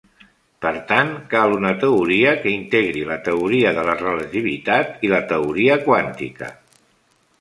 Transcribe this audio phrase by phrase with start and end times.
[0.65, 5.77] Per tant, cal una teoria que integri la teoria de la relativitat i la teoria
[5.89, 6.51] quàntica.